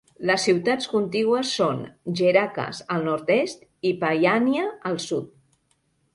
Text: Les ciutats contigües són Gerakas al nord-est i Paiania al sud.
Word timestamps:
Les 0.27 0.43
ciutats 0.47 0.87
contigües 0.93 1.51
són 1.57 1.83
Gerakas 2.21 2.81
al 2.97 3.07
nord-est 3.09 3.63
i 3.93 3.93
Paiania 4.07 4.67
al 4.93 5.01
sud. 5.07 5.31